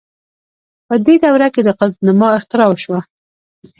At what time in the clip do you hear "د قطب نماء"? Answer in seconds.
1.63-2.31